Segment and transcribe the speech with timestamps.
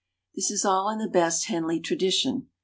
[0.33, 2.47] This is all in the best Henley tradition.